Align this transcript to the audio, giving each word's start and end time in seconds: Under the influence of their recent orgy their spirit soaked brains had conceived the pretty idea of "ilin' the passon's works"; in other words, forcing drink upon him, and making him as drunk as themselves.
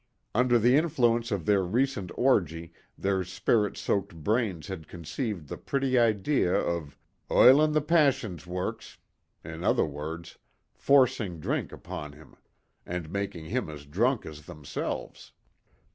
Under 0.33 0.57
the 0.57 0.75
influence 0.77 1.29
of 1.29 1.45
their 1.45 1.61
recent 1.61 2.09
orgy 2.15 2.73
their 2.97 3.23
spirit 3.23 3.77
soaked 3.77 4.15
brains 4.15 4.65
had 4.65 4.87
conceived 4.87 5.47
the 5.47 5.57
pretty 5.59 5.95
idea 5.99 6.55
of 6.55 6.97
"ilin' 7.29 7.73
the 7.73 7.81
passon's 7.83 8.47
works"; 8.47 8.97
in 9.43 9.63
other 9.63 9.85
words, 9.85 10.39
forcing 10.73 11.39
drink 11.39 11.71
upon 11.71 12.13
him, 12.13 12.35
and 12.83 13.11
making 13.11 13.45
him 13.45 13.69
as 13.69 13.85
drunk 13.85 14.25
as 14.25 14.45
themselves. 14.47 15.33